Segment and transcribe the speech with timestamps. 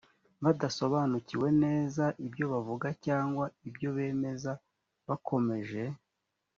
[0.43, 4.51] badasobanukiwe neza ibyo bavuga cyangwa ibyo bemeza
[5.07, 5.81] bakomeje